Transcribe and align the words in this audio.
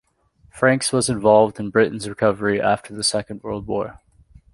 Franks 0.49 0.91
was 0.91 1.09
involved 1.11 1.59
in 1.59 1.69
Britain's 1.69 2.09
recovery 2.09 2.59
after 2.59 2.91
the 2.91 3.03
Second 3.03 3.43
World 3.43 3.67
War. 3.67 3.99